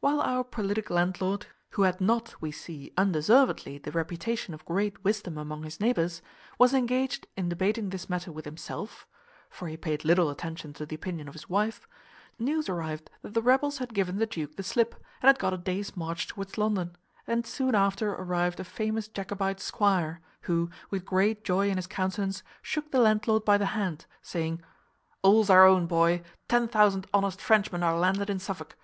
[0.00, 5.36] While our politic landlord, who had not, we see, undeservedly the reputation of great wisdom
[5.36, 6.22] among his neighbours,
[6.56, 9.06] was engaged in debating this matter with himself
[9.50, 11.86] (for he paid little attention to the opinion of his wife),
[12.38, 15.58] news arrived that the rebels had given the duke the slip, and had got a
[15.58, 16.96] day's march towards London;
[17.26, 22.42] and soon after arrived a famous Jacobite squire, who, with great joy in his countenance,
[22.62, 24.62] shook the landlord by the hand, saying,
[25.20, 28.74] "All's our own, boy, ten thousand honest Frenchmen are landed in Suffolk.